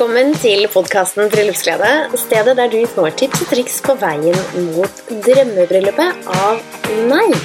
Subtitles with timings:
[0.00, 1.88] Velkommen til podkasten Bryllupsglede.
[2.16, 4.38] Stedet der du får tips og triks på veien
[4.70, 6.62] mot drømmebryllupet av
[7.10, 7.36] meg.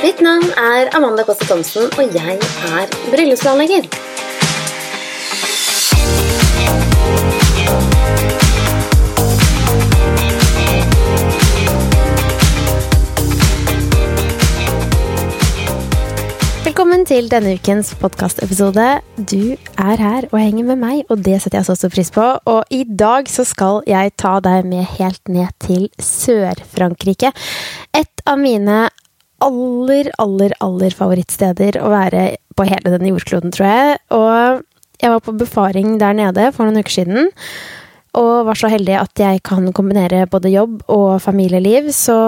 [0.00, 2.40] Mitt navn er Amanda Kåsse Thomsen, og jeg
[2.72, 4.07] er bryllupsplanlegger.
[16.68, 18.84] Velkommen til denne ukens podkastepisode.
[19.16, 22.26] Du er her og henger med meg, og det setter jeg så stor pris på.
[22.44, 27.30] Og i dag så skal jeg ta deg med helt ned til Sør-Frankrike.
[27.96, 28.82] Et av mine
[29.46, 33.96] aller, aller, aller favorittsteder å være på hele denne jordkloden, tror jeg.
[34.18, 37.32] Og jeg var på befaring der nede for noen uker siden.
[38.20, 42.18] Og var så heldig at jeg kan kombinere både jobb og familieliv, så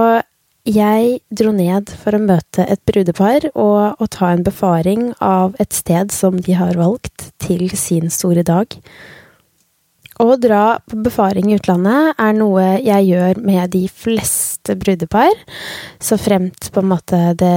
[0.68, 5.72] jeg dro ned for å møte et brudepar og å ta en befaring av et
[5.72, 8.76] sted som de har valgt til sin store dag.
[10.20, 15.32] Å dra på befaring i utlandet er noe jeg gjør med de fleste brudepar,
[15.96, 17.54] så fremt på en måte det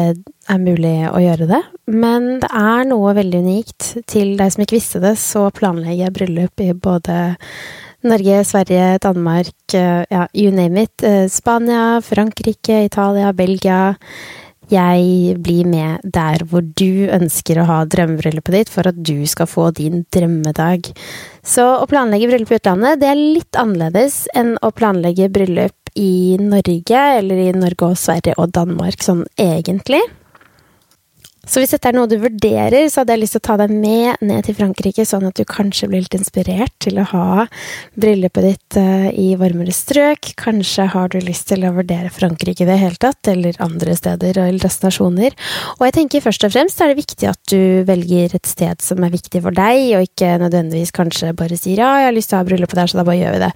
[0.47, 1.59] er mulig å gjøre det.
[1.91, 3.89] Men det er noe veldig unikt.
[4.07, 7.17] Til deg som ikke visste det, så planlegger jeg bryllup i både
[8.03, 11.03] Norge, Sverige, Danmark, eh, ja, you name it.
[11.03, 13.95] Eh, Spania, Frankrike, Italia, Belgia.
[14.71, 19.47] Jeg blir med der hvor du ønsker å ha drømmebryllupet ditt for at du skal
[19.47, 20.89] få din drømmedag.
[21.43, 26.37] Så å planlegge bryllup i utlandet, det er litt annerledes enn å planlegge bryllup i
[26.41, 30.01] Norge, eller i Norge og Sverige og Danmark, sånn egentlig.
[31.43, 33.71] Så hvis dette er noe du vurderer, så hadde jeg lyst til å ta deg
[33.75, 37.43] med ned til Frankrike, sånn at du kanskje blir litt inspirert til å ha
[37.99, 40.31] bryllupet ditt eh, i varmere strøk.
[40.39, 44.39] Kanskje har du lyst til å vurdere Frankrike i det hele tatt, eller andre steder
[44.39, 45.35] eller destinasjoner.
[45.75, 49.03] Og jeg tenker først og fremst er det viktig at du velger et sted som
[49.03, 52.39] er viktig for deg, og ikke nødvendigvis kanskje bare sier ja, jeg har lyst til
[52.39, 53.51] å ha bryllupet der, så da bare gjør vi det.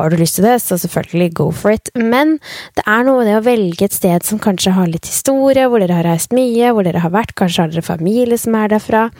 [0.00, 1.94] Har du lyst til det, så selvfølgelig go for it.
[1.94, 2.40] Men
[2.74, 6.02] det er noe det å velge et sted som kanskje har litt historie, hvor dere
[6.02, 9.10] har reist mye, hvor dere har vært vært, kanskje har dere familie som er derfra.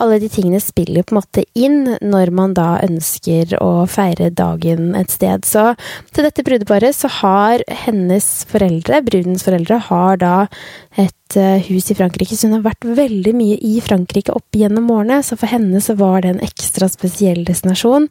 [0.00, 4.94] Alle de tingene spiller på en måte inn når man da ønsker å feire dagen
[4.96, 5.44] et sted.
[5.44, 5.74] Så
[6.12, 10.48] til dette brudeparet så har hennes foreldre, brudens foreldre, har da
[10.96, 14.90] et eh, hus i Frankrike, så hun har vært veldig mye i Frankrike opp gjennom
[14.92, 18.10] årene, så for henne så var det en ekstra spesiell destinasjon.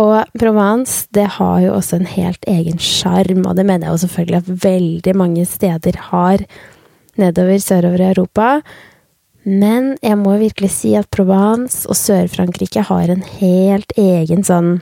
[0.00, 4.04] Og Provence, det har jo også en helt egen sjarm, og det mener jeg jo
[4.04, 6.44] selvfølgelig at veldig mange steder har
[7.18, 8.60] nedover sørover i Europa.
[9.48, 14.80] Men jeg må virkelig si at Provence og Sør-Frankrike har en helt egen sånn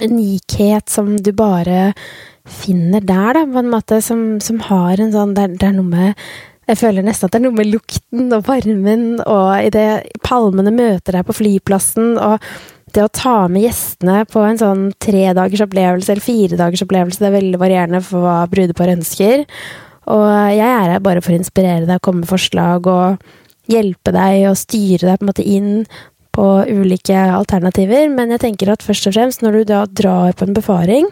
[0.00, 1.90] unikhet som du bare
[2.48, 5.90] finner der, da, på en måte, som, som har en sånn det, det, er noe
[5.90, 6.24] med
[6.70, 11.18] Jeg føler nesten at det er noe med lukten og varmen, og idet palmene møter
[11.18, 12.40] deg på flyplassen, og
[12.94, 17.36] det å ta med gjestene på en sånn tredagers opplevelse eller firedagers opplevelse, det er
[17.36, 19.44] veldig varierende for hva brudeparet ønsker.
[20.08, 20.24] Og
[20.54, 23.20] jeg er her bare for å inspirere deg, komme med forslag og
[23.70, 25.72] hjelpe deg og styre deg på en måte inn
[26.34, 28.08] på ulike alternativer.
[28.12, 31.10] Men jeg tenker at først og fremst, når du da drar på en befaring,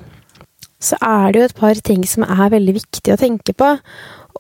[0.78, 3.74] så er det jo et par ting som er veldig viktig å tenke på.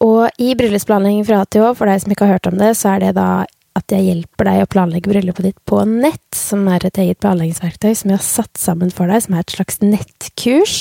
[0.06, 2.74] Og i bryllupsplanlegging fra A til Å, for deg som ikke har hørt om det,
[2.78, 3.30] så er det da
[3.78, 7.92] at jeg hjelper deg å planlegge bryllupet ditt på nett, som er et eget planleggingsverktøy
[7.94, 10.76] som jeg har satt sammen for deg, som er et slags nettkurs.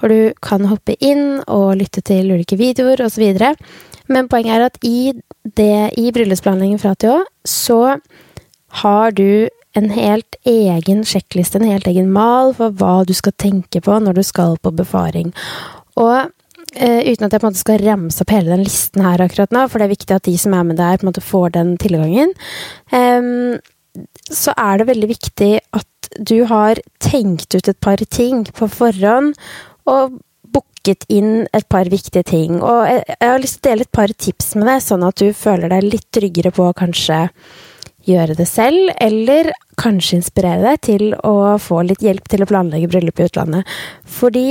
[0.00, 3.36] Hvor du kan hoppe inn og lytte til ulike videoer osv.
[4.10, 5.12] Men poenget er at i,
[5.44, 7.80] det, i bryllupsplanleggingen fra til Å, så
[8.80, 13.82] har du en helt egen sjekkliste, en helt egen mal for hva du skal tenke
[13.84, 15.30] på når du skal på befaring.
[16.00, 16.16] Og
[16.74, 19.54] eh, uten at jeg på en måte skal ramse opp hele den listen her akkurat
[19.54, 21.54] nå, for det er viktig at de som er med der, på en måte får
[21.58, 22.34] den tilgangen.
[22.90, 23.60] eh,
[24.30, 29.34] så er det veldig viktig at du har tenkt ut et par ting på forhånd,
[29.88, 30.18] og
[30.50, 32.58] booket inn et par viktige ting.
[32.58, 35.20] Og jeg, jeg har lyst til å dele et par tips med deg, sånn at
[35.20, 37.26] du føler deg litt tryggere på å kanskje
[38.08, 42.88] gjøre det selv, eller kanskje inspirere deg til å få litt hjelp til å planlegge
[42.90, 43.80] bryllup i utlandet.
[44.08, 44.46] Fordi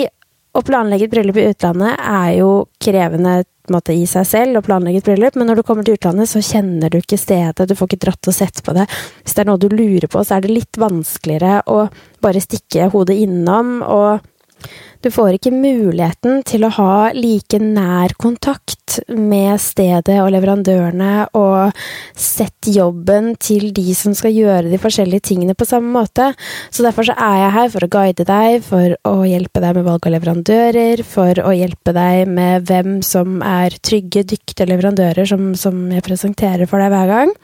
[0.57, 2.51] å planlegge et bryllup i utlandet er jo
[2.81, 6.29] krevende måte, i seg selv å planlegge et bryllup, men når du kommer til utlandet,
[6.31, 8.87] så kjenner du ikke stedet, du får ikke dratt og sett på det.
[9.21, 11.83] Hvis det er noe du lurer på, så er det litt vanskeligere å
[12.23, 14.25] bare stikke hodet innom og
[14.99, 21.77] du får ikke muligheten til å ha like nær kontakt med stedet og leverandørene, og
[22.19, 26.33] sett jobben til de som skal gjøre de forskjellige tingene på samme måte.
[26.67, 29.87] Så derfor så er jeg her for å guide deg, for å hjelpe deg med
[29.87, 35.53] valg av leverandører, for å hjelpe deg med hvem som er trygge, dyktige leverandører som,
[35.55, 37.35] som jeg presenterer for deg hver gang.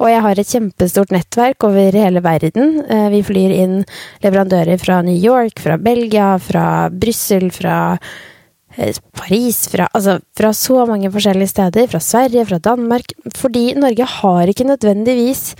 [0.00, 2.80] Og jeg har et kjempestort nettverk over hele verden.
[2.88, 3.78] Eh, vi flyr inn
[4.24, 7.76] leverandører fra New York, fra Belgia, fra Brussel, fra
[8.78, 11.90] eh, Paris, fra, altså, fra så mange forskjellige steder.
[11.92, 13.12] Fra Sverige, fra Danmark.
[13.36, 15.50] Fordi Norge har ikke nødvendigvis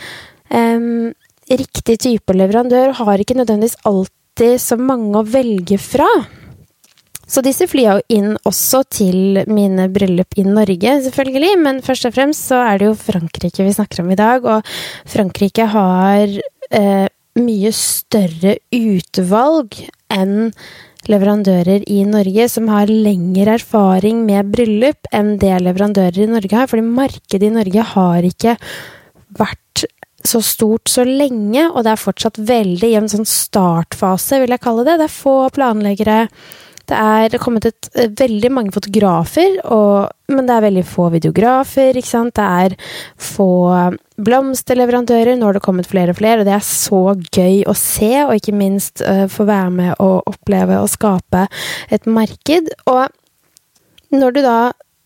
[0.48, 1.12] um,
[1.50, 6.08] riktig type leverandør, har ikke nødvendigvis alltid så mange å velge fra.
[7.31, 11.55] Så disse flya jo inn også til mine bryllup i Norge, selvfølgelig.
[11.62, 14.47] Men først og fremst så er det jo Frankrike vi snakker om i dag.
[14.50, 14.67] Og
[15.09, 17.06] Frankrike har eh,
[17.38, 19.79] mye større utvalg
[20.11, 20.50] enn
[21.11, 26.71] leverandører i Norge som har lengre erfaring med bryllup enn det leverandører i Norge har.
[26.71, 28.56] Fordi markedet i Norge har ikke
[29.38, 29.87] vært
[30.26, 34.62] så stort så lenge, og det er fortsatt veldig i en sånn startfase, vil jeg
[34.67, 34.99] kalle det.
[35.00, 36.19] Det er få planleggere
[36.90, 41.96] det er kommet et, eh, veldig mange fotografer, og, men det er veldig få videografer.
[41.96, 42.34] ikke sant?
[42.34, 42.76] Det er
[43.16, 43.50] få
[44.20, 45.38] blomsterleverandører.
[45.38, 48.34] Nå har det kommet flere og flere, og det er så gøy å se, og
[48.37, 51.46] ikke minst uh, få være med og oppleve og skape
[51.90, 52.70] et marked.
[52.90, 53.08] Og
[54.12, 54.60] når du da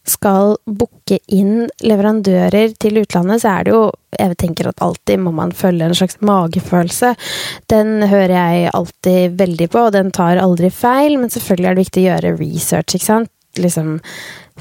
[0.05, 3.85] skal booke inn leverandører til utlandet, så er det jo
[4.15, 7.17] Jeg tenker at alltid må man følge en slags magefølelse.
[7.67, 11.83] Den hører jeg alltid veldig på, og den tar aldri feil, men selvfølgelig er det
[11.83, 13.33] viktig å gjøre research, ikke sant?
[13.59, 13.97] Liksom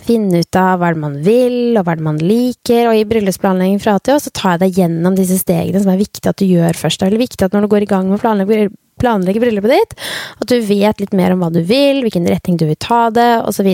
[0.01, 2.89] finne ut av hva det man vil, og hva det man liker.
[2.89, 6.29] Og i bryllupsplanlegging fra til så tar jeg deg gjennom disse stegene som er viktig
[6.29, 6.99] at du gjør først.
[6.99, 8.69] Det er veldig viktig at når du går i gang med å planlegge,
[9.01, 9.97] planlegge bryllupet ditt,
[10.41, 13.31] at du vet litt mer om hva du vil, hvilken retning du vil ta det,
[13.45, 13.69] osv.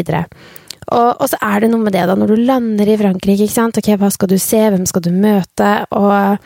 [0.89, 3.53] Og, og, så er det noe med det, da, når du lander i Frankrike, ikke
[3.53, 3.77] sant.
[3.77, 5.69] Ok, hva skal du se, hvem skal du møte?
[5.93, 6.39] Og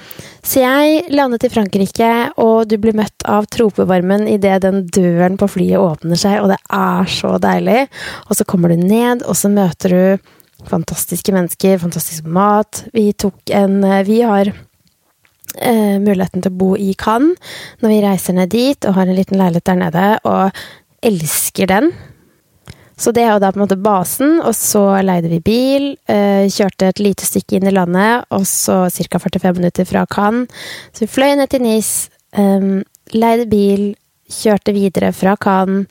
[0.44, 5.48] Så jeg landet i Frankrike, og du blir møtt av tropevarmen idet den døren på
[5.56, 7.88] flyet åpner seg, og det er så deilig.
[8.28, 10.32] Og så kommer du ned, og så møter du
[10.68, 12.86] fantastiske mennesker, fantastisk mat.
[12.94, 17.40] Vi tok en Vi har eh, muligheten til å bo i Cannes
[17.84, 20.64] når vi reiser ned dit og har en liten leilighet der nede, og
[21.04, 21.92] elsker den.
[23.04, 25.88] Så det er jo da på en måte basen, og så leide vi bil.
[26.08, 29.20] Eh, kjørte et lite stykke inn i landet, og så ca.
[29.20, 30.48] 45 minutter fra Cannes.
[30.96, 31.92] Så vi fløy ned til Nis,
[32.32, 32.70] eh,
[33.12, 33.90] leide bil,
[34.34, 35.88] kjørte videre fra Cannes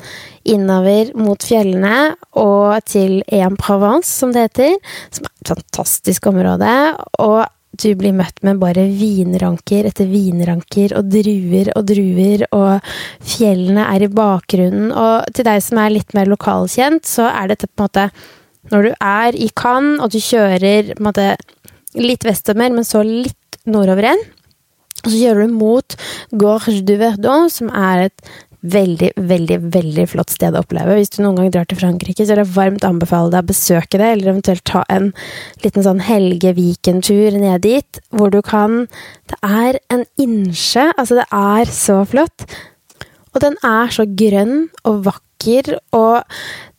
[0.48, 4.78] innover mot fjellene og til Aix Provence, som det heter.
[5.12, 6.72] Som er et fantastisk område.
[7.20, 12.92] Og du blir møtt med bare vinranker etter vinranker og druer og druer, og
[13.24, 14.90] fjellene er i bakgrunnen.
[14.92, 18.10] Og til deg som er litt mer lokalkjent, så er dette på en måte
[18.70, 21.32] Når du er i Cannes, og du kjører måte
[21.98, 24.22] litt vestover, men så litt nordover igjen,
[25.02, 25.96] og så kjører du mot
[26.30, 28.30] Gorge du Verdon, som er et
[28.62, 30.94] veldig, veldig veldig flott sted å oppleve.
[30.98, 33.98] Hvis du noen gang drar til Frankrike, så er det varmt anbefale deg å besøke
[33.98, 35.10] det, eller eventuelt ta en
[35.64, 38.86] liten sånn helge-weekendtur ned dit, hvor du kan
[39.32, 42.46] Det er en innsjø, altså det er så flott.
[43.32, 46.22] Og den er så grønn og vakker, og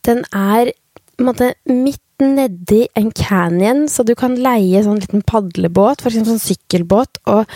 [0.06, 0.72] den er
[1.14, 6.20] på en måte midt nedi en canyon, så du kan leie sånn liten padlebåt, f.eks.
[6.26, 7.50] sånn sykkelbåt, og,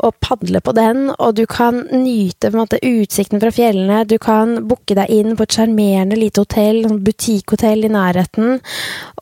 [0.00, 4.96] og, padle på den, og du kan nyte måte utsikten fra fjellene, du kan booke
[4.98, 8.58] deg inn på et sjarmerende lite hotell, sånn butikkhotell i nærheten,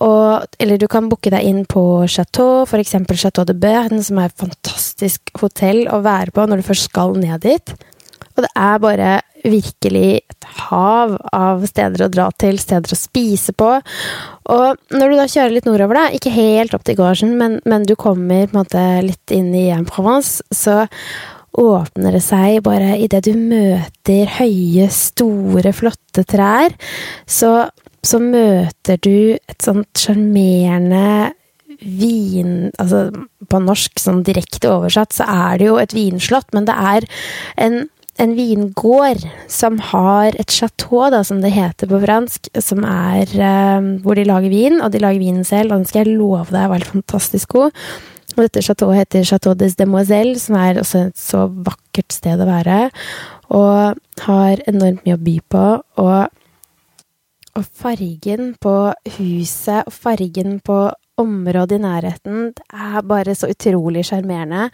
[0.04, 2.96] og, eller du kan booke deg inn på Chateau, f.eks.
[3.18, 7.16] Chateau de Bern, som er et fantastisk hotell å være på når du først skal
[7.18, 7.76] ned dit.
[8.38, 13.54] Og det er bare virkelig et hav av steder å dra til, steder å spise
[13.58, 13.70] på.
[14.54, 17.86] Og når du da kjører litt nordover, da, ikke helt opp til Gårdsen, men, men,
[17.86, 20.84] du kommer på en måte litt inn i Provence, så
[21.58, 26.74] åpner det seg bare idet du møter høye, store, flotte trær.
[27.26, 27.52] Så,
[28.06, 31.34] så møter du et sånt sjarmerende
[31.78, 33.08] vin Altså
[33.48, 37.06] på norsk, sånn direkte oversatt, så er det jo et vinslott, men det er
[37.62, 37.84] en
[38.18, 43.90] en vingård som har et chateau, da, som det heter på fransk, som er eh,
[44.04, 46.70] hvor de lager vin, og de lager vinen selv, og den skal jeg love deg
[46.70, 47.84] var helt fantastisk god.
[48.36, 52.46] Og dette chateauet heter Chateau des Demoiselles, som er også et så vakkert sted å
[52.46, 52.76] være,
[53.56, 55.64] og har enormt mye å by på.
[56.04, 56.28] og
[57.58, 58.72] og fargen på
[59.16, 60.76] huset og fargen på
[61.18, 64.68] området i nærheten det er bare så utrolig sjarmerende.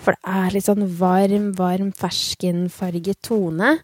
[0.00, 3.76] For det er litt sånn varm, varm ferskenfarget tone.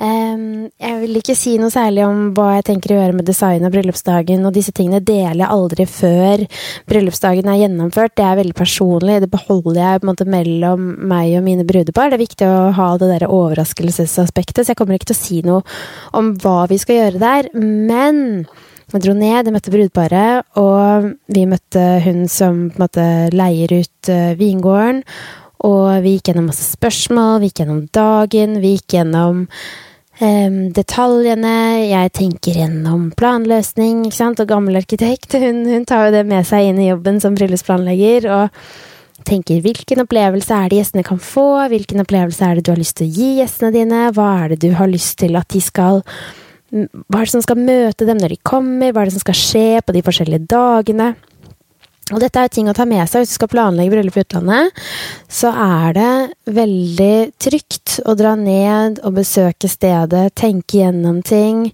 [0.00, 3.74] Jeg vil ikke si noe særlig om hva jeg tenker å gjøre med design av
[3.74, 6.44] bryllupsdagen, og disse tingene deler jeg aldri før
[6.88, 8.14] bryllupsdagen er gjennomført.
[8.16, 12.08] Det er veldig personlig, det beholder jeg på en måte mellom meg og mine brudepar.
[12.08, 15.40] Det er viktig å ha det der overraskelsesaspektet, så jeg kommer ikke til å si
[15.44, 15.60] noe
[16.16, 17.52] om hva vi skal gjøre der.
[17.52, 18.46] Men
[18.92, 23.06] dro ned, jeg møtte brudeparet, og vi møtte hun som på en måte
[23.36, 25.04] leier ut uh, vingården.
[25.68, 31.56] Og vi gikk gjennom masse spørsmål, vi gikk gjennom dagen, vi gikk gjennom um, detaljene.
[31.86, 35.38] Jeg tenker gjennom planløsning, ikke sant, og gammel arkitekt.
[35.38, 38.30] Hun, hun tar jo det med seg inn i jobben som bryllupsplanlegger.
[38.32, 38.64] og
[39.22, 42.96] tenker hvilken opplevelse er det gjestene kan få, hvilken opplevelse er det du har lyst
[42.98, 46.02] til å gi gjestene dine, hva er det du har lyst til at de skal
[46.72, 48.94] hva er det som skal møte dem når de kommer?
[48.94, 51.10] Hva er det som skal skje på de forskjellige dagene?
[52.10, 54.80] Og dette er ting å ta med seg hvis du skal planlegge bryllup i utlandet.
[55.30, 61.68] Så er det veldig trygt å dra ned og besøke stedet, tenke gjennom ting.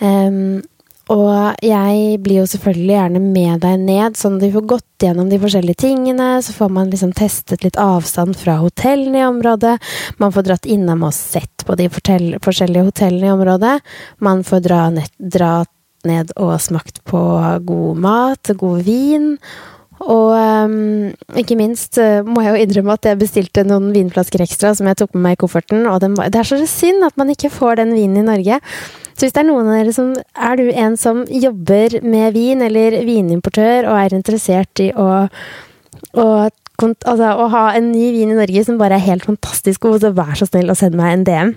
[0.00, 0.64] Um,
[1.12, 5.28] og jeg blir jo selvfølgelig gjerne med deg ned, sånn at vi får gått gjennom
[5.30, 6.30] de forskjellige tingene.
[6.42, 9.76] Så får man liksom testet litt avstand fra hotellene i området.
[10.18, 13.76] Man får dratt innom og sett på de forskjellige hotellene i området.
[14.18, 15.60] Man får dra nett, dra
[16.06, 17.22] ned og smakt på
[17.66, 19.32] god mat, god vin.
[20.04, 24.74] Og um, ikke minst uh, må jeg jo innrømme at jeg bestilte noen vinflasker ekstra
[24.76, 25.86] som jeg tok med meg i kofferten.
[25.88, 28.60] Og den, det er så synd at man ikke får den vinen i Norge.
[29.16, 32.60] Så hvis det er noen av dere som Er du en som jobber med vin,
[32.66, 35.08] eller vinimportør, og er interessert i å,
[36.12, 40.04] å, altså, å ha en ny vin i Norge som bare er helt fantastisk god,
[40.04, 41.56] så vær så snill å sende meg en DM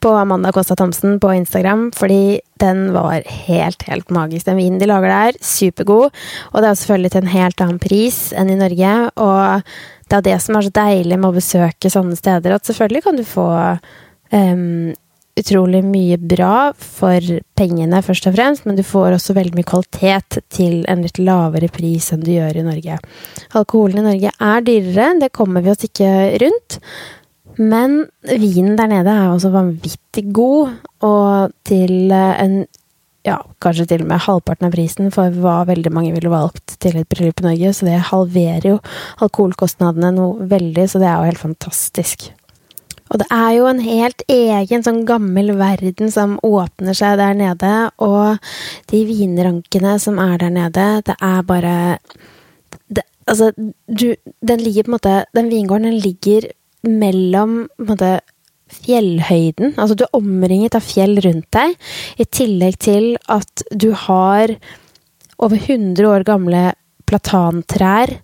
[0.00, 4.46] på Amanda Kosta Thomsen på Instagram, fordi den var helt, helt magisk.
[4.48, 6.10] Den vinen de lager der, supergod.
[6.52, 8.94] Og det er selvfølgelig til en helt annen pris enn i Norge.
[9.20, 9.68] Og
[10.10, 13.20] det er det som er så deilig med å besøke sånne steder, at selvfølgelig kan
[13.20, 13.46] du få
[14.32, 14.90] um,
[15.40, 17.24] utrolig mye bra for
[17.58, 21.70] pengene, først og fremst, men du får også veldig mye kvalitet til en litt lavere
[21.72, 22.98] pris enn du gjør i Norge.
[23.58, 26.10] Alkoholen i Norge er dyrere, det kommer vi oss ikke
[26.42, 26.80] rundt.
[27.60, 32.62] Men vinen der nede er også vanvittig god, og til en
[33.26, 36.96] ja, kanskje til og med halvparten av prisen for hva veldig mange ville valgt til
[36.96, 38.76] et bryllup i Norge, så det halverer jo
[39.20, 42.30] alkoholkostnadene noe veldig, så det er jo helt fantastisk.
[43.10, 47.74] Og det er jo en helt egen sånn gammel verden som åpner seg der nede,
[47.98, 48.38] og
[48.92, 51.76] de vinrankene som er der nede, det er bare
[52.88, 53.52] det, Altså,
[53.86, 56.48] du Den ligger på en måte Den vingården den ligger
[56.86, 58.18] mellom måte
[58.70, 59.74] fjellhøyden.
[59.76, 61.74] Altså, du er omringet av fjell rundt deg,
[62.22, 64.54] i tillegg til at du har
[65.40, 66.70] over 100 år gamle
[67.10, 68.14] platantrær.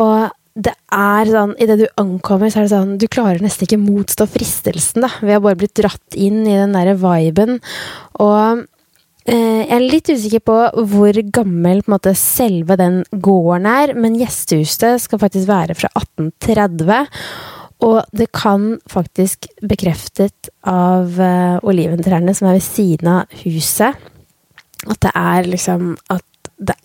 [0.00, 3.80] Og det er sånn Idet du ankommer, så er det sånn Du klarer nesten ikke
[3.82, 5.10] motstå fristelsen, da.
[5.22, 7.58] Vi har bare blitt dratt inn i den derre viben.
[8.22, 8.62] Og
[9.26, 10.58] eh, jeg er litt usikker på
[10.92, 15.90] hvor gammel på en måte, selve den gården er, men gjestehuset skal faktisk være fra
[15.98, 17.02] 1830.
[17.82, 23.98] Og det kan faktisk bekreftet av uh, oliventrærne som er ved siden av huset,
[24.84, 26.24] at det er liksom at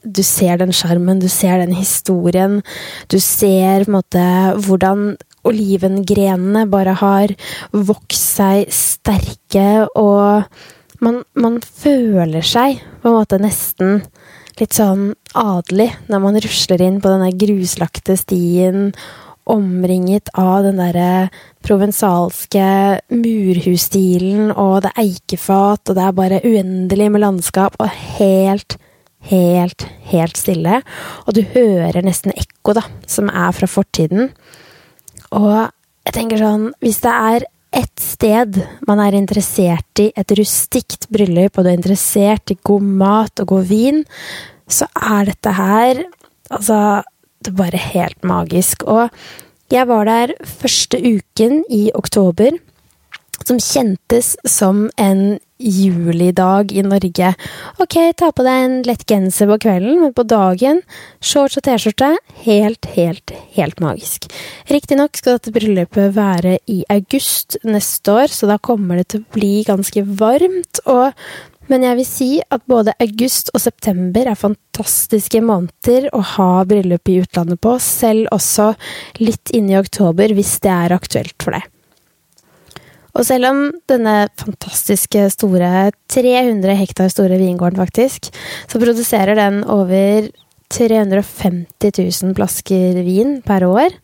[0.01, 2.59] du ser den sjarmen, du ser den historien.
[3.11, 4.23] Du ser på en måte
[4.65, 5.13] hvordan
[5.47, 7.33] olivengrenene bare har
[7.71, 10.49] vokst seg sterke, og
[11.05, 14.01] man, man føler seg på en måte nesten
[14.59, 18.89] litt sånn adelig når man rusler inn på denne gruslagte stien
[19.49, 21.29] omringet av den derre
[21.65, 22.67] provensalske
[23.11, 27.89] murhusstilen, og det er eikefat, og det er bare uendelig med landskap, og
[28.19, 28.77] helt
[29.27, 30.81] helt, helt stille.
[31.27, 34.29] Og du hører nesten ekko, da, som er fra fortiden.
[35.35, 35.69] Og
[36.07, 37.43] jeg tenker sånn Hvis det er
[37.77, 38.55] ett sted
[38.89, 43.51] man er interessert i et rustikt bryllup, og du er interessert i god mat og
[43.53, 44.01] god vin,
[44.69, 46.05] så er dette her
[46.49, 47.03] Altså,
[47.45, 48.83] det var helt magisk.
[48.87, 49.09] Og
[49.71, 52.57] jeg var der første uken i oktober
[53.47, 57.33] som kjentes som en julidag i Norge.
[57.83, 60.81] Ok, ta på deg en lett genser på kvelden, men på dagen
[61.19, 62.13] shorts og T-skjorte.
[62.45, 64.29] Helt, helt, helt magisk.
[64.71, 69.31] Riktignok skal dette bryllupet være i august neste år, så da kommer det til å
[69.35, 70.83] bli ganske varmt.
[70.85, 71.11] og
[71.69, 77.11] men jeg vil si at både august og september er fantastiske måneder å ha bryllup
[77.11, 78.71] i utlandet på, selv også
[79.21, 81.67] litt inn i oktober hvis det er aktuelt for deg.
[83.17, 88.29] Og selv om denne fantastiske store, 300 hektar store vingården faktisk,
[88.69, 90.29] så produserer den over
[90.69, 93.95] 350 000 flasker vin per år,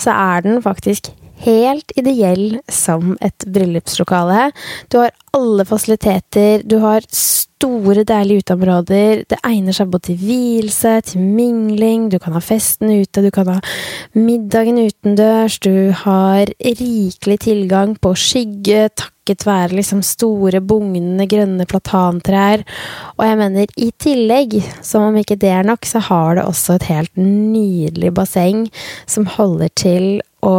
[0.00, 1.12] så er den faktisk
[1.44, 4.50] helt ideell som et bryllupslokale.
[4.88, 9.24] Du har alle fasiliteter, du har store, deilige uteområder.
[9.30, 13.50] Det egner seg både til hvilelse, til mingling, du kan ha festen ute, du kan
[13.50, 13.58] ha
[14.16, 22.66] middagen utendørs, du har rikelig tilgang på skygge, takket være liksom store, bugnende, grønne platantrær.
[23.16, 26.76] Og jeg mener, i tillegg, som om ikke det er nok, så har det også
[26.76, 28.68] et helt nydelig basseng
[29.06, 30.06] som holder til
[30.44, 30.54] å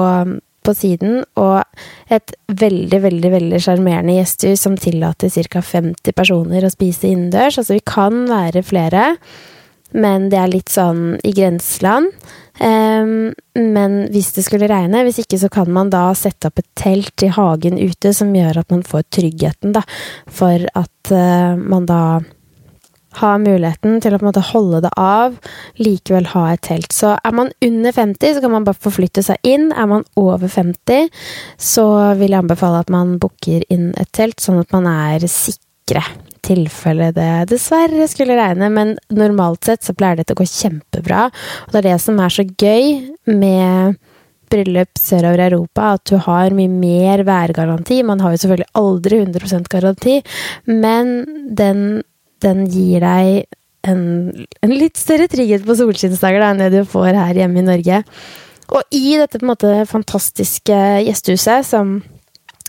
[0.66, 1.62] på siden, og
[2.14, 5.62] et veldig, veldig veldig sjarmerende gjesthus som tillater ca.
[5.62, 7.60] 50 personer å spise innendørs.
[7.62, 9.14] Altså, vi kan være flere,
[9.96, 12.12] men det er litt sånn i grenseland.
[12.56, 16.70] Um, men hvis det skulle regne, hvis ikke så kan man da sette opp et
[16.80, 19.84] telt i hagen ute som gjør at man får tryggheten, da,
[20.32, 22.02] for at uh, man da
[23.22, 25.38] har muligheten til å på en måte holde det av,
[25.82, 26.92] likevel ha et telt.
[26.96, 29.72] Så er man under 50, så kan man bare forflytte seg inn.
[29.74, 31.10] Er man over 50,
[31.58, 31.88] så
[32.20, 36.04] vil jeg anbefale at man booker inn et telt, sånn at man er sikre
[36.46, 41.30] tilfelle det dessverre skulle regne, men normalt sett så pleier dette å gå kjempebra.
[41.66, 42.92] Og det er det som er så gøy
[43.32, 43.98] med
[44.52, 48.02] bryllup sørover i Europa, at du har mye mer værgaranti.
[48.06, 50.20] Man har jo selvfølgelig aldri 100% garanti,
[50.70, 51.16] men
[51.58, 52.04] den,
[52.44, 53.46] den gir deg
[53.86, 54.02] en,
[54.66, 58.02] en, litt større trygghet på solskinnsdager enn det du får her hjemme i Norge.
[58.74, 62.00] Og i dette måte fantastiske gjestehuset som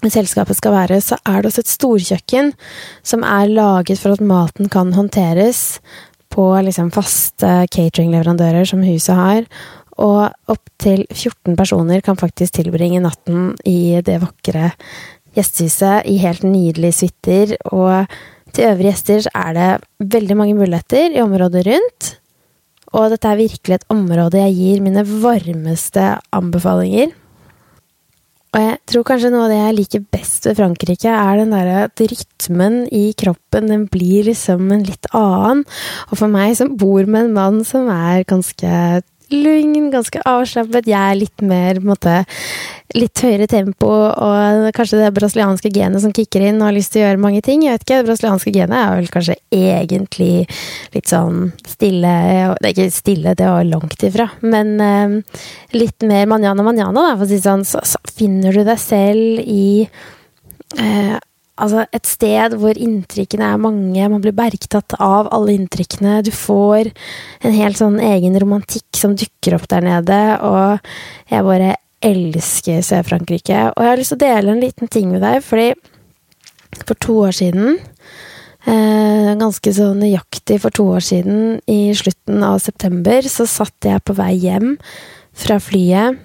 [0.04, 2.52] selskapet skal være, så er det også et storkjøkken
[3.06, 5.80] som er laget for at maten kan håndteres
[6.32, 9.48] på liksom faste cateringleverandører som huset har.
[9.96, 14.74] Og opptil 14 personer kan faktisk tilbringe natten i det vakre
[15.36, 17.56] gjestehuset i helt nydelige suiter.
[17.72, 18.04] Og
[18.56, 19.68] til øvrige gjester er det
[20.16, 22.08] veldig mange muligheter i området rundt.
[22.96, 27.12] Og dette er virkelig et område jeg gir mine varmeste anbefalinger.
[28.56, 31.82] Og jeg tror kanskje noe av det jeg liker best ved Frankrike, er den derre
[31.90, 35.66] at rytmen i kroppen, den blir liksom en litt annen.
[36.08, 40.88] Og for meg som bor med en mann som er ganske lugn, ganske avslappet.
[40.90, 42.16] Jeg er litt mer på en måte
[42.96, 47.02] litt høyere tempo, og kanskje det brasilianske genet som kicker inn og har lyst til
[47.02, 47.64] å gjøre mange ting.
[47.66, 50.46] Jeg vet ikke, Det brasilianske genet er vel kanskje egentlig
[50.94, 52.14] litt sånn stille
[52.60, 55.16] Det er ikke stille, det var langt ifra, men eh,
[55.76, 57.66] litt mer manjana manjana, for å si sånn.
[57.66, 59.86] Så, så finner du deg selv i
[60.78, 61.16] uh,
[61.56, 66.18] Altså et sted hvor inntrykkene er mange, man blir bergtatt av alle inntrykkene.
[66.26, 66.90] Du får
[67.40, 73.70] en helt sånn egen romantikk som dukker opp der nede, og jeg bare elsker Sør-Frankrike.
[73.72, 75.72] Og jeg har lyst til å dele en liten ting med deg, fordi
[76.82, 77.78] for to år siden
[78.68, 84.04] eh, Ganske så nøyaktig for to år siden, i slutten av september, så satt jeg
[84.04, 84.74] på vei hjem
[85.36, 86.20] fra flyet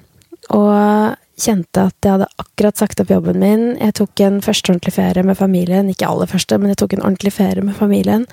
[0.52, 3.64] og kjente at jeg hadde akkurat sagt opp jobben min.
[3.80, 5.90] Jeg tok en første ordentlig ferie med familien.
[5.92, 8.28] Ikke aller første, men jeg tok en ordentlig ferie med familien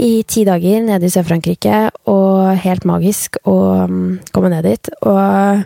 [0.00, 4.90] i ti dager nede i Sør-Frankrike, og helt magisk å um, komme ned dit.
[5.04, 5.64] Og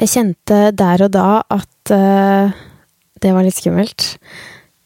[0.00, 2.54] jeg kjente der og da at uh,
[3.22, 4.14] det var litt skummelt.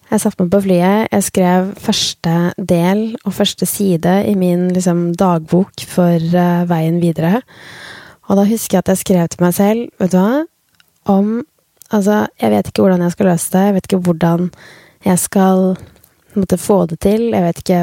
[0.06, 5.08] Jeg satte meg på flyet, jeg skrev første del og første side i min liksom,
[5.18, 7.40] dagbok for uh, veien videre.
[8.26, 10.44] Og da husker jeg at jeg skrev til meg selv, vet du hva,
[11.10, 11.44] om
[11.94, 14.48] Altså, jeg vet ikke hvordan jeg skal løse det, jeg vet ikke hvordan
[15.06, 15.60] jeg skal
[16.34, 17.80] måtte, få det til, jeg vet ikke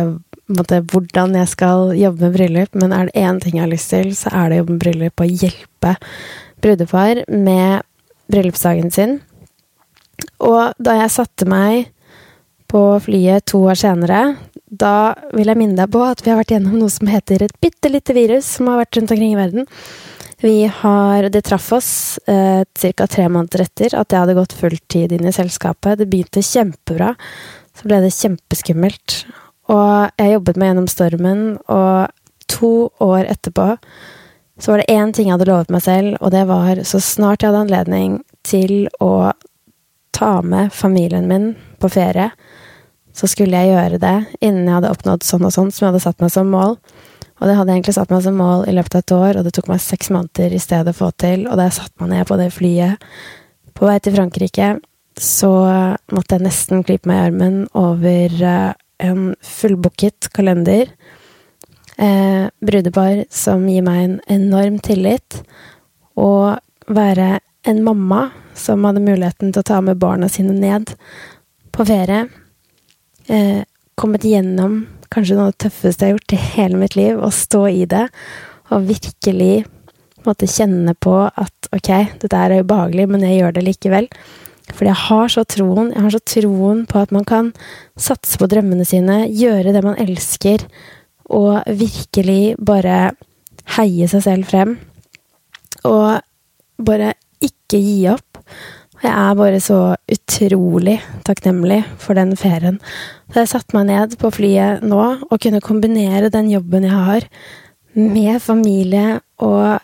[0.52, 3.94] måtte, hvordan jeg skal jobbe med bryllup, men er det én ting jeg har lyst
[3.94, 5.96] til, så er det å jobbe med bryllup og hjelpe
[6.64, 7.88] brudepar med
[8.32, 9.22] bryllupsdagen sin.
[10.44, 11.94] Og da jeg satte meg
[12.72, 14.22] på flyet to år senere,
[14.68, 17.60] da vil jeg minne deg på at vi har vært gjennom noe som heter et
[17.62, 19.68] bitte lite virus som har vært rundt omkring i verden.
[20.43, 22.63] Vi har Det traff oss eh,
[22.97, 23.08] ca.
[23.08, 26.01] tre måneder etter at jeg hadde gått fulltid inn i selskapet.
[26.01, 27.13] Det begynte kjempebra.
[27.71, 29.21] Så ble det kjempeskummelt.
[29.71, 32.12] Og jeg jobbet meg gjennom stormen, og
[32.51, 33.69] to år etterpå
[34.60, 37.39] så var det én ting jeg hadde lovet meg selv, og det var så snart
[37.39, 39.32] jeg hadde anledning til å
[40.12, 42.34] ta med familien min på ferie,
[43.15, 46.03] så skulle jeg gjøre det innen jeg hadde oppnådd sånn og sånn som jeg hadde
[46.03, 46.77] satt meg som mål.
[47.43, 49.43] Og det hadde jeg egentlig satt meg som mål i løpet av et år, og
[49.43, 51.41] det tok meg seks måneder i stedet å få til.
[51.49, 53.08] Og da jeg satte meg ned på det flyet
[53.75, 54.69] på vei til Frankrike,
[55.19, 55.51] så
[56.15, 58.69] måtte jeg nesten klype meg i armen over eh,
[59.03, 60.88] en fullbooket kalender.
[61.99, 65.43] Eh, brudepar som gir meg en enorm tillit.
[66.15, 66.56] Og
[66.88, 70.95] være en mamma som hadde muligheten til å ta med barna sine ned
[71.75, 72.29] på ferie.
[73.27, 73.67] Eh,
[73.99, 77.30] kommet gjennom kanskje noe av det tøffeste jeg har gjort i hele mitt liv, å
[77.34, 78.08] stå i det
[78.73, 79.65] og virkelig
[80.23, 84.10] måtte kjenne på at ok, dette er ubehagelig, men jeg gjør det likevel.
[84.71, 87.52] Fordi jeg har så troen jeg har så troen på at man kan
[87.99, 90.63] satse på drømmene sine, gjøre det man elsker,
[91.34, 93.13] og virkelig bare
[93.78, 94.78] heie seg selv frem.
[95.88, 96.23] Og
[96.84, 98.39] bare ikke gi opp.
[99.04, 100.96] Jeg er bare så utrolig
[101.28, 102.78] takknemlig for den ferien.
[103.34, 107.28] Da jeg satte meg ned på flyet nå og kunne kombinere den jobben jeg har,
[107.94, 109.84] med familie og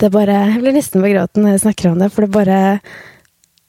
[0.00, 2.80] det bare Jeg blir nesten på gråten når jeg snakker om det, for det bare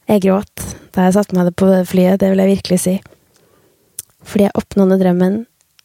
[0.08, 2.94] Jeg gråt da jeg satte meg på flyet, det vil jeg virkelig si.
[4.28, 5.38] Fordi jeg oppnådde drømmen.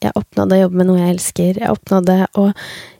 [0.03, 1.59] Jeg oppnådde å jobbe med noe jeg elsker.
[1.61, 2.49] Jeg oppnådde å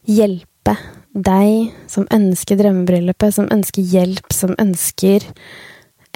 [0.08, 0.76] hjelpe
[1.12, 5.26] deg som ønsker drømmebryllupet, som ønsker hjelp, som ønsker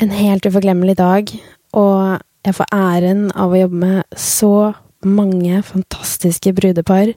[0.02, 1.34] en helt uforglemmelig dag.
[1.78, 4.54] Og jeg får æren av å jobbe med så
[5.06, 7.14] mange fantastiske brudepar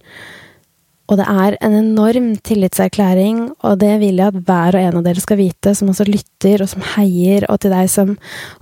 [1.04, 5.04] og det er en enorm tillitserklæring, og det vil jeg at hver og en av
[5.04, 8.14] dere skal vite, som også lytter, og som heier, og til deg som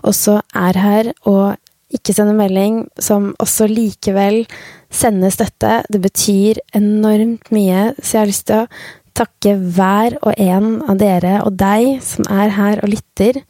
[0.03, 1.55] også er her og
[1.95, 4.43] ikke sender melding, som også likevel
[4.91, 5.83] sender støtte.
[5.93, 8.69] Det betyr enormt mye, så jeg har lyst til å
[9.15, 13.43] takke hver og en av dere og deg som er her og lytter.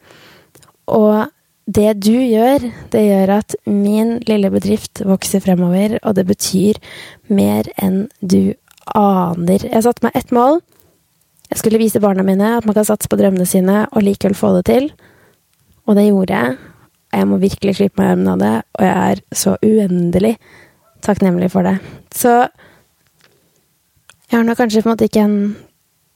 [0.91, 1.29] Og
[1.65, 6.79] det du gjør, det gjør at min lille bedrift vokser fremover, og det betyr
[7.31, 8.53] mer enn du
[8.91, 9.63] aner.
[9.63, 10.59] Jeg satte meg ett mål.
[11.53, 14.55] Jeg skulle vise barna mine at man kan satse på drømmene sine og likevel få
[14.57, 14.91] det til.
[15.87, 16.57] Og det gjorde jeg.
[17.13, 20.33] Jeg må virkelig klippe meg i armen av det, og jeg er så uendelig
[21.05, 21.75] takknemlig for det.
[22.15, 22.31] Så
[24.31, 25.37] jeg har nå kanskje på en måte ikke en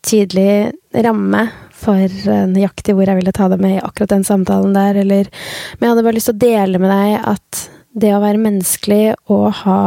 [0.07, 0.73] tydelig
[1.05, 1.43] ramme
[1.77, 2.17] for
[2.49, 5.29] nøyaktig hvor jeg ville ta det med i akkurat den samtalen der, eller
[5.77, 7.63] Men jeg hadde bare lyst til å dele med deg at
[7.97, 9.81] det å være menneskelig og ha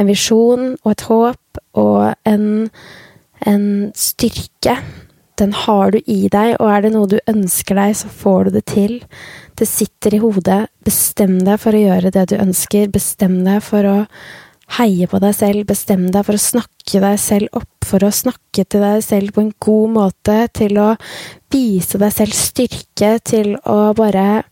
[0.00, 2.48] en visjon og et håp og en,
[3.48, 4.76] en styrke.
[5.40, 8.58] Den har du i deg, og er det noe du ønsker deg, så får du
[8.58, 8.98] det til.
[9.56, 10.60] Det sitter i hodet.
[10.84, 12.90] Bestem deg for å gjøre det du ønsker.
[12.92, 13.96] Bestem deg for å
[14.78, 15.66] heie på deg selv.
[15.68, 19.44] Bestem deg for å snakke deg selv opp, for å snakke til deg selv på
[19.44, 20.88] en god måte, til å
[21.52, 24.42] vise deg selv styrke, til å bare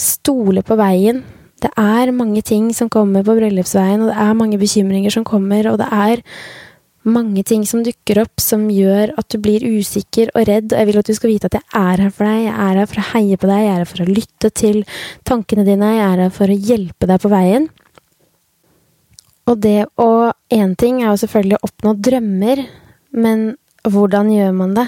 [0.00, 1.24] stole på veien.
[1.62, 5.70] Det er mange ting som kommer på bryllupsveien, og det er mange bekymringer som kommer,
[5.70, 6.22] og det er
[7.06, 10.88] mange ting som dukker opp som gjør at du blir usikker og redd, og jeg
[10.88, 13.00] vil at du skal vite at jeg er her for deg, jeg er her for
[13.00, 14.80] å heie på deg, jeg er her for å lytte til
[15.28, 17.68] tankene dine, jeg er her for å hjelpe deg på veien.
[19.46, 22.60] Og det å Én ting er jo selvfølgelig å oppnå drømmer,
[23.18, 23.40] men
[23.82, 24.84] hvordan gjør man det?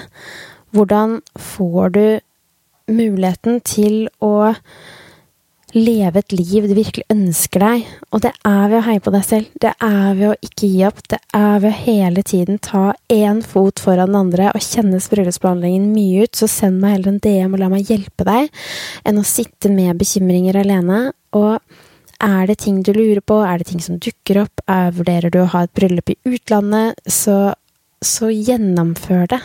[0.71, 2.05] Hvordan får du
[2.89, 4.53] muligheten til å
[5.75, 7.89] leve et liv du virkelig ønsker deg.
[8.13, 9.49] Og det er ved å heie på deg selv.
[9.61, 11.01] Det er ved å ikke gi opp.
[11.11, 15.91] Det er ved å hele tiden ta én fot foran den andre og kjennes bryllupsplanleggingen
[15.93, 16.39] mye ut.
[16.39, 18.49] Så send meg heller en DM og la meg hjelpe deg,
[19.05, 21.09] enn å sitte med bekymringer alene.
[21.37, 21.59] Og
[22.23, 25.41] er det ting du lurer på, er det ting som dukker opp, er, vurderer du
[25.43, 27.53] å ha et bryllup i utlandet, så,
[28.03, 29.39] så gjennomfør det.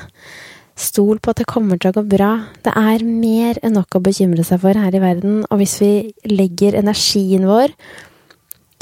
[0.75, 2.33] Stol på at det kommer til å gå bra.
[2.67, 5.93] Det er mer enn nok å bekymre seg for her i verden, og hvis vi
[6.33, 7.75] legger energien vår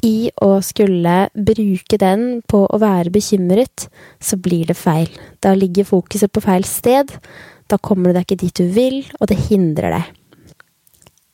[0.02, 3.87] i å skulle bruke den på å være bekymret,
[4.18, 5.12] så blir det feil.
[5.44, 7.12] Da ligger fokuset på feil sted.
[7.70, 10.21] Da kommer du deg ikke dit du vil, og det hindrer deg.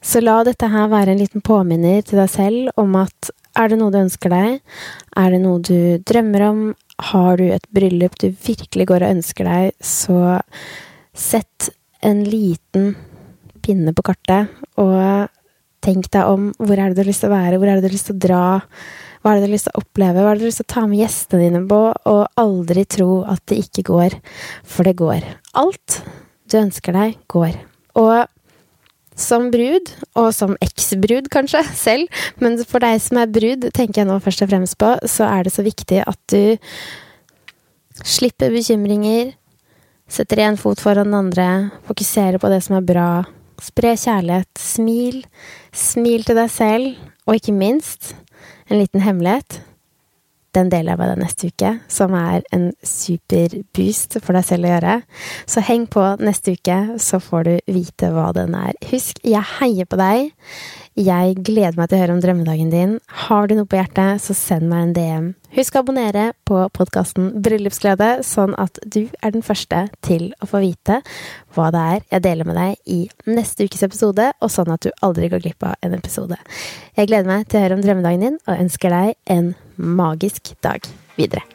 [0.09, 3.77] Så la dette her være en liten påminner til deg selv om at er det
[3.81, 4.61] noe du ønsker deg?
[5.19, 6.61] Er det noe du drømmer om?
[6.99, 10.39] har du et bryllup du virkelig går og ønsker deg, så
[11.15, 11.71] sett
[12.05, 12.95] en liten
[13.63, 15.29] pinne på kartet, og
[15.85, 17.85] tenk deg om hvor er det du har lyst til å være, hvor er det
[17.85, 18.45] du har lyst til å dra,
[19.23, 20.63] hva er det du har lyst til å oppleve, hva er det du har lyst
[20.63, 21.81] til å ta med gjestene dine på,
[22.15, 24.19] og aldri tro at det ikke går,
[24.67, 25.31] for det går.
[25.59, 26.01] Alt
[26.49, 27.55] du ønsker deg, går.
[27.99, 28.15] Og
[29.19, 34.11] som brud, og som eksbrud kanskje selv, men for deg som er brud, tenker jeg
[34.11, 36.59] nå først og fremst på, så er det så viktig at du
[38.07, 39.35] slipper bekymringer,
[40.09, 41.49] setter én fot foran den andre,
[41.89, 43.09] fokuserer på det som er bra,
[43.63, 45.25] spre kjærlighet, smil,
[45.75, 48.15] smil til deg selv, og ikke minst,
[48.69, 49.61] en liten hemmelighet,
[50.57, 54.69] den deler jeg med deg neste uke, som er en super boost for deg selv
[54.69, 54.95] å gjøre.
[55.47, 58.77] Så heng på neste uke, så får du vite hva den er.
[58.91, 60.33] Husk, jeg heier på deg.
[60.99, 62.95] Jeg gleder meg til å høre om drømmedagen din.
[63.23, 65.27] Har du noe på hjertet, så send meg en DM.
[65.55, 70.65] Husk å abonnere på podkasten Bryllupsglede, sånn at du er den første til å få
[70.65, 70.99] vite
[71.55, 72.99] hva det er jeg deler med deg i
[73.31, 76.41] neste ukes episode, og sånn at du aldri går glipp av en episode.
[76.99, 80.83] Jeg gleder meg til å høre om drømmedagen din, og ønsker deg en magisk dag
[81.15, 81.47] videre.